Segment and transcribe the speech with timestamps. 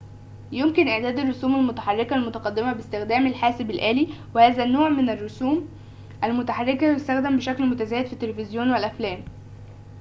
[0.51, 5.69] يمكن إعداد الرسوم المتحركة المتقدمة باستخدام الحاسب الآلي وهذا النوع من الرسوم
[6.23, 9.23] المتحركة يُستخدَم بشكل متزايد في التلفزيون والأفلام